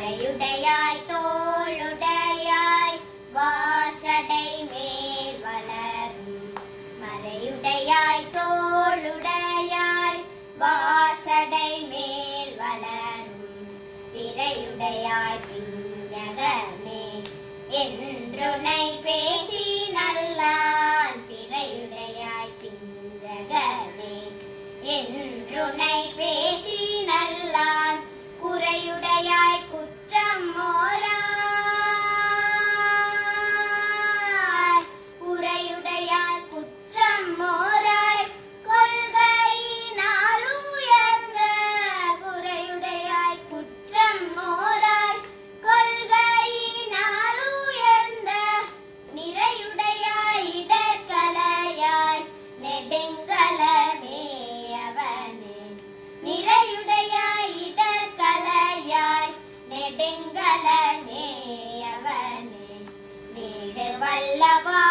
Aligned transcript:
தலையுடையாய் 0.00 1.00
தோளுடையாய் 1.06 2.98
வாசடை 3.32 4.44
மேல் 4.64 5.38
வளரும் 5.44 6.52
மலையுடையாய் 7.00 8.28
தோளுடையாய் 8.36 10.20
வாசடை 10.58 11.72
மேல் 11.84 12.54
வளரும் 12.56 13.42
பிறையுடையாய் 14.12 15.42
பிஞ்சகமே 15.48 17.04
என்றுனை 17.80 18.84
பேசி 19.00 19.64
நல்லான். 19.90 21.18
பிறையுடையாய் 21.30 22.56
பிஞ்சகமே 22.62 24.16
என்றுனை 24.96 25.98
பேசி 26.16 26.80
Love. 64.38 64.87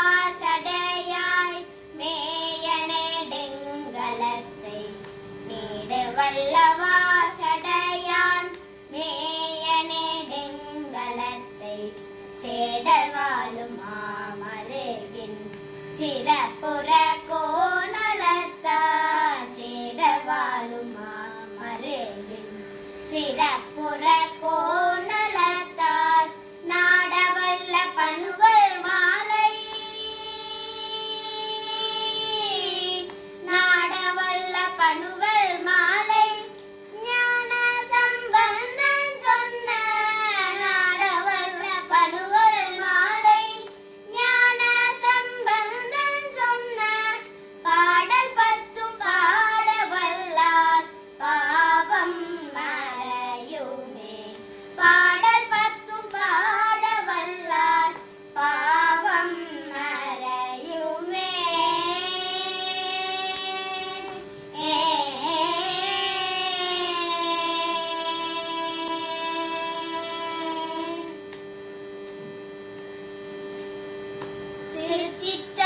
Titi. 74.87 75.56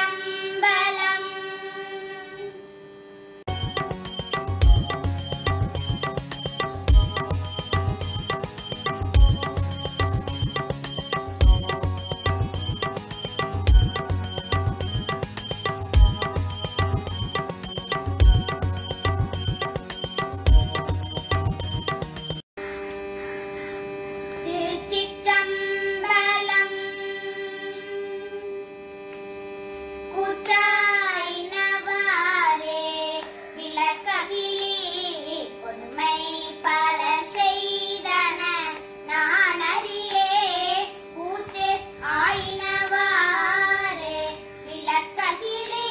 விளக்ககிலே 33.58 34.76
கொடுமை 35.64 36.16
பல 36.62 37.00
செய்தன 37.36 38.42
நான் 39.08 39.62
அறியே 39.72 40.30
கூற்று 41.16 41.68
விளக்ககிலே 44.68 45.88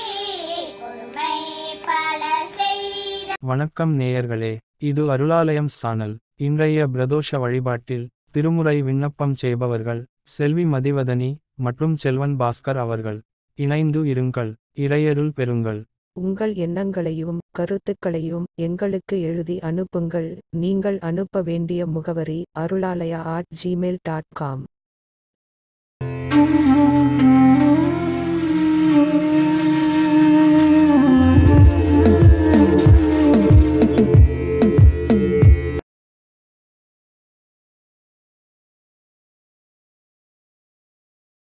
கொடுமை 0.80 1.36
பல 1.84 2.22
செய்த 2.56 3.36
வணக்கம் 3.42 3.92
நேயர்களே 3.98 4.52
இது 4.78 5.10
அருளாலயம் 5.10 5.72
சானல். 5.80 6.16
இன்றைய 6.36 6.86
பிரதோஷ 6.86 7.38
வழிபாட்டில் 7.38 8.10
திருமுறை 8.30 8.82
விண்ணப்பம் 8.82 9.34
செய்பவர்கள் 9.34 10.02
செல்வி 10.24 10.64
மதிவதனி 10.64 11.30
மற்றும் 11.56 11.96
செல்வன் 11.96 12.36
பாஸ்கர் 12.36 12.76
அவர்கள். 12.76 13.18
இணைந்து 13.58 14.00
இருங்கள் 14.04 14.50
இறையருள் 14.78 15.32
பெறுங்கள். 15.36 15.80
உங்கள் 16.16 16.52
எண்ணங்களையும் 16.56 17.38
கருத்துக்களையும் 17.52 18.46
எங்களுக்கு 18.58 19.16
எழுதி 19.20 19.56
அனுப்புங்கள். 19.60 20.30
நீங்கள் 20.56 20.98
அனுப்ப 21.02 21.42
வேண்டிய 21.42 21.86
முகவரி 21.86 22.40
Arulalaya 22.58 23.20
at 23.34 23.50
gmail 23.62 24.00
dot 24.02 24.30
com 24.32 24.64